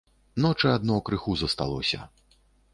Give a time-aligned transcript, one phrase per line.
[0.45, 2.03] Ночы адно крыху засталося.